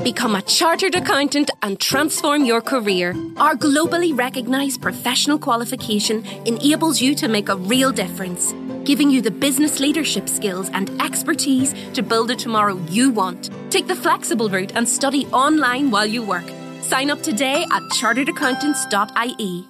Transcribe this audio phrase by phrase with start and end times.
[0.00, 3.13] Become a chartered accountant and transform your career.
[3.37, 8.51] Our globally recognized professional qualification enables you to make a real difference,
[8.83, 13.51] giving you the business leadership skills and expertise to build a tomorrow you want.
[13.69, 16.49] Take the flexible route and study online while you work.
[16.81, 19.67] Sign up today at charteredaccountants.ie.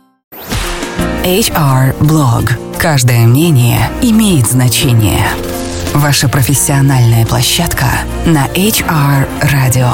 [1.23, 2.49] HR Blog.
[2.79, 5.25] Каждое мнение имеет значение.
[6.01, 7.85] Ваша профессиональная площадка
[8.25, 9.87] на HR Radio.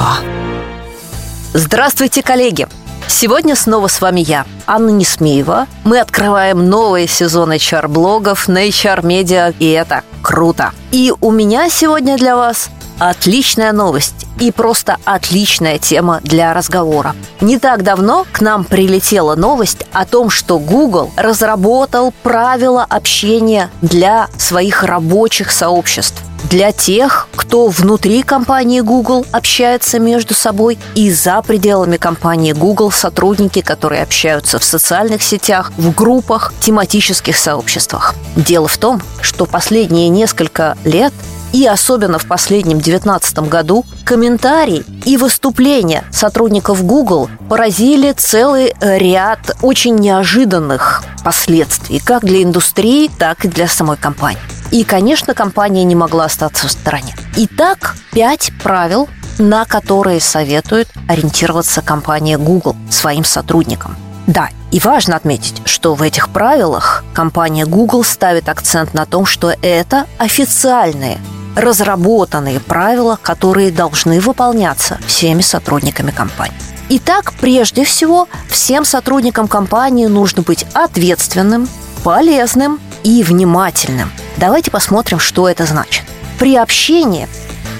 [1.53, 2.65] Здравствуйте, коллеги!
[3.09, 5.67] Сегодня снова с вами я, Анна Несмеева.
[5.83, 10.71] Мы открываем новый сезон HR-блогов на HR-медиа, и это круто.
[10.93, 12.69] И у меня сегодня для вас
[12.99, 17.15] отличная новость и просто отличная тема для разговора.
[17.41, 24.27] Не так давно к нам прилетела новость о том, что Google разработал правила общения для
[24.37, 31.97] своих рабочих сообществ для тех, кто внутри компании Google общается между собой и за пределами
[31.97, 38.15] компании Google сотрудники, которые общаются в социальных сетях, в группах, тематических сообществах.
[38.35, 41.13] Дело в том, что последние несколько лет
[41.53, 49.95] и особенно в последнем 2019 году комментарии и выступления сотрудников Google поразили целый ряд очень
[49.95, 54.39] неожиданных последствий как для индустрии, так и для самой компании.
[54.71, 57.15] И, конечно, компания не могла остаться в стороне.
[57.37, 63.95] Итак, пять правил, на которые советует ориентироваться компания Google своим сотрудникам.
[64.25, 69.53] Да, и важно отметить, что в этих правилах компания Google ставит акцент на том, что
[69.61, 71.19] это официальные
[71.55, 76.55] разработанные правила, которые должны выполняться всеми сотрудниками компании.
[76.89, 81.67] Итак, прежде всего, всем сотрудникам компании нужно быть ответственным,
[82.03, 84.11] полезным и внимательным.
[84.37, 86.03] Давайте посмотрим, что это значит.
[86.39, 87.27] При общении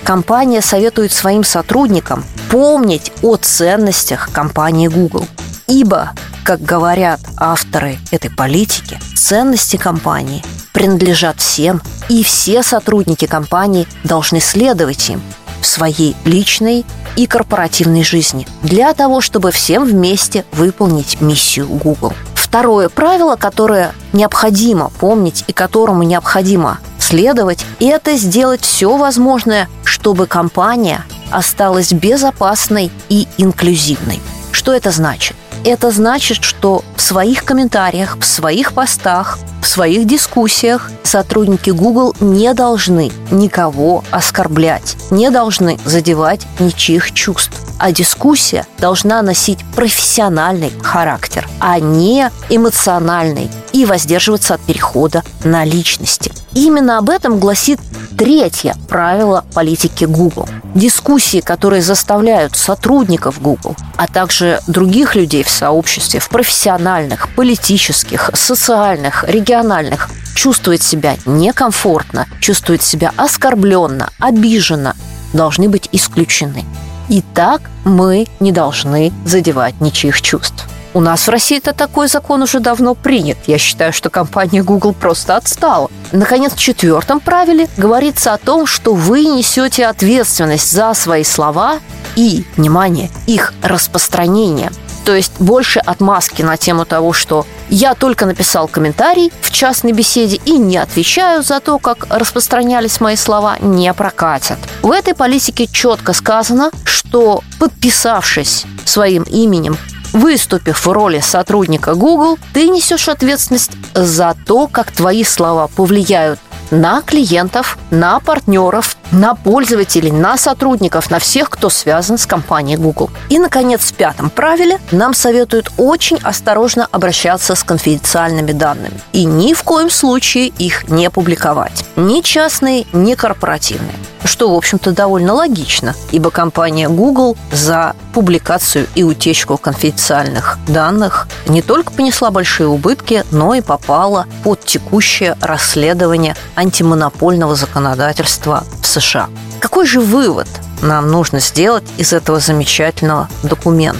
[0.03, 5.25] компания советует своим сотрудникам помнить о ценностях компании Google.
[5.67, 6.11] Ибо,
[6.47, 15.09] как говорят авторы этой политики, ценности компании принадлежат всем, и все сотрудники компании должны следовать
[15.09, 15.21] им
[15.59, 16.85] в своей личной
[17.17, 22.13] и корпоративной жизни для того, чтобы всем вместе выполнить миссию Google.
[22.33, 31.03] Второе правило, которое необходимо помнить и которому необходимо следовать, это сделать все возможное, чтобы компания
[31.29, 34.21] осталась безопасной и инклюзивной.
[34.53, 35.35] Что это значит?
[35.69, 42.53] Это значит, что в своих комментариях, в своих постах, в своих дискуссиях сотрудники Google не
[42.53, 47.51] должны никого оскорблять, не должны задевать ничьих чувств.
[47.79, 56.31] А дискуссия должна носить профессиональный характер, а не эмоциональный, и воздерживаться от перехода на личности.
[56.53, 57.81] Именно об этом гласит
[58.17, 60.47] третье правило политики Google.
[60.73, 69.23] Дискуссии, которые заставляют сотрудников Google, а также других людей в сообществе, в профессиональных, политических, социальных,
[69.27, 74.95] региональных, чувствовать себя некомфортно, чувствовать себя оскорбленно, обиженно,
[75.33, 76.65] должны быть исключены.
[77.09, 80.65] И так мы не должны задевать ничьих чувств.
[80.97, 83.37] У нас в России это такой закон уже давно принят.
[83.45, 85.91] Я считаю, что компания Google просто отстала.
[86.11, 91.81] Наконец, в четвертом правиле говорится о том, что вы несете ответственность за свои слова
[92.15, 94.71] и, внимание, их распространение.
[95.05, 100.41] То есть больше отмазки на тему того, что я только написал комментарий в частной беседе
[100.45, 104.57] и не отвечаю за то, как распространялись мои слова, не прокатят.
[104.81, 109.77] В этой политике четко сказано, что подписавшись своим именем
[110.17, 116.39] Выступив в роли сотрудника Google, ты несешь ответственность за то, как твои слова повлияют
[116.71, 123.09] на клиентов, на партнеров, на пользователей, на сотрудников, на всех, кто связан с компанией Google.
[123.29, 129.53] И, наконец, в пятом правиле нам советуют очень осторожно обращаться с конфиденциальными данными и ни
[129.53, 131.85] в коем случае их не публиковать.
[131.95, 139.03] Ни частные, ни корпоративные что, в общем-то, довольно логично, ибо компания Google за публикацию и
[139.03, 147.55] утечку конфиденциальных данных не только понесла большие убытки, но и попала под текущее расследование антимонопольного
[147.55, 149.29] законодательства в США.
[149.59, 150.47] Какой же вывод
[150.81, 153.99] нам нужно сделать из этого замечательного документа?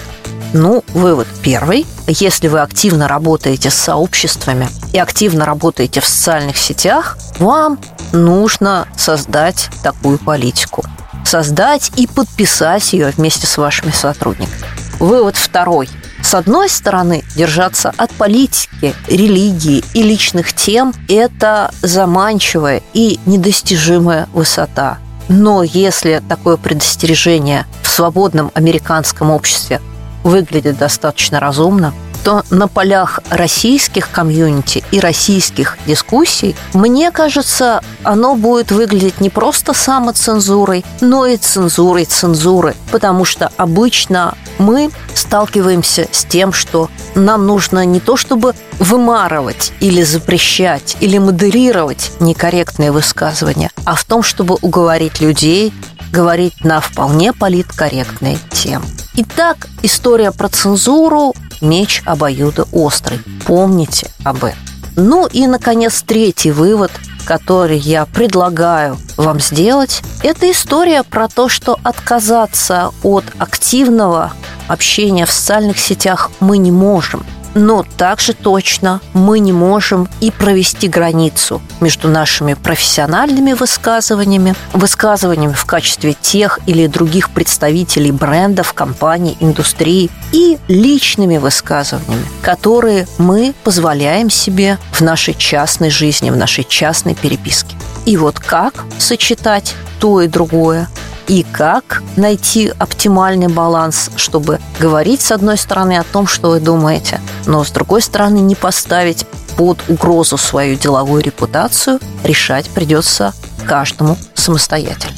[0.54, 1.86] Ну, вывод первый.
[2.08, 7.80] Если вы активно работаете с сообществами и активно работаете в социальных сетях, вам
[8.14, 10.84] нужно создать такую политику.
[11.26, 14.66] Создать и подписать ее вместе с вашими сотрудниками.
[15.00, 15.90] Вывод второй.
[16.28, 24.98] С одной стороны, держаться от политики, религии и личных тем– это заманчивая и недостижимая высота.
[25.30, 29.80] Но если такое предостережение в свободном американском обществе
[30.26, 38.72] выглядит достаточно разумно, то на полях российских комьюнити и российских дискуссий, мне кажется, оно будет
[38.72, 46.54] выглядеть не просто самоцензурой, но и цензурой цензуры, потому что обычно мы сталкиваемся с тем,
[46.54, 54.04] что нам нужно не то чтобы вымарывать или запрещать, или модерировать некорректные высказывания, а в
[54.04, 55.74] том, чтобы уговорить людей
[56.12, 58.86] говорить на вполне политкорректные темы.
[59.20, 63.20] Итак, история про цензуру меч обоюда острый.
[63.48, 64.60] Помните об этом.
[64.96, 66.92] Ну и, наконец, третий вывод,
[67.26, 74.34] который я предлагаю вам сделать, это история про то, что отказаться от активного
[74.68, 77.26] общения в социальных сетях мы не можем–
[77.58, 85.66] но также точно мы не можем и провести границу между нашими профессиональными высказываниями, высказываниями в
[85.66, 94.78] качестве тех или других представителей брендов, компаний, индустрии и личными высказываниями, которые мы позволяем себе
[94.92, 97.76] в нашей частной жизни, в нашей частной переписке.
[98.06, 100.88] И вот как сочетать то и другое,
[101.28, 107.22] и как найти оптимальный баланс, чтобы говорить, с одной стороны, о том, что вы думаете,
[107.46, 109.26] но с другой стороны, не поставить
[109.58, 113.34] под угрозу свою деловую репутацию, решать придется
[113.68, 115.16] каждому самостоятельно.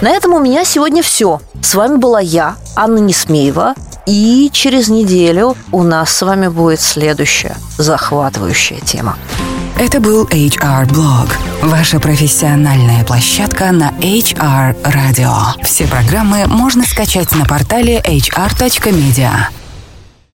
[0.00, 1.40] На этом у меня сегодня все.
[1.62, 3.74] С вами была я, Анна Несмеева,
[4.06, 9.16] и через неделю у нас с вами будет следующая захватывающая тема.
[9.80, 11.30] Это был HR Blog,
[11.62, 15.32] ваша профессиональная площадка на HR Radio.
[15.64, 19.59] Все программы можно скачать на портале hr.media.